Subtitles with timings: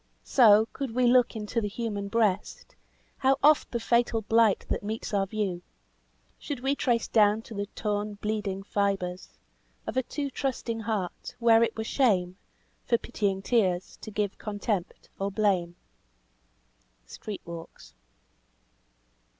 [0.23, 2.75] So, could we look into the human breast,
[3.17, 5.61] How oft the fatal blight that meets our view,
[6.39, 9.37] Should we trace down to the torn, bleeding fibres
[9.85, 12.37] Of a too trusting heart where it were shame,
[12.83, 15.75] For pitying tears, to give contempt or blame."
[17.05, 17.93] "STREET WALKS."